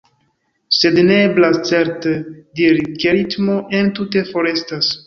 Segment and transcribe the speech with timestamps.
[0.77, 2.15] Sed ne eblas, certe,
[2.61, 4.95] diri, ke ritmo entute forestas.